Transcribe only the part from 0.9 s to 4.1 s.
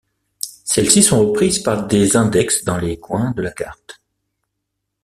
sont reprises par des index dans les coins de la carte.